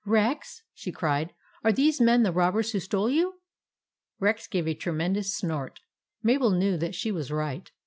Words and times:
"Rex," 0.03 0.63
she 0.73 0.91
cried, 0.91 1.31
"are 1.63 1.71
these 1.71 2.01
men 2.01 2.23
the 2.23 2.31
robbers 2.31 2.71
who 2.71 2.79
stole 2.79 3.07
you? 3.07 3.33
M 3.33 3.37
Rex 4.21 4.47
gave 4.47 4.67
a 4.67 4.73
tremendous 4.73 5.31
snort. 5.37 5.79
Mabel 6.23 6.49
knew 6.49 6.75
that 6.77 6.95
she 6.95 7.11
was 7.11 7.31
right. 7.31 7.69